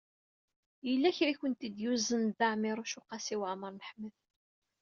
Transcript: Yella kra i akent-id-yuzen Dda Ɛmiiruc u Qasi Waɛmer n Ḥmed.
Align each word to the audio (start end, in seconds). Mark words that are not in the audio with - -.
Yella 0.87 1.09
kra 1.17 1.29
i 1.31 1.35
akent-id-yuzen 1.37 2.23
Dda 2.29 2.47
Ɛmiiruc 2.53 2.93
u 2.99 3.01
Qasi 3.09 3.35
Waɛmer 3.39 3.71
n 3.73 3.85
Ḥmed. 3.89 4.15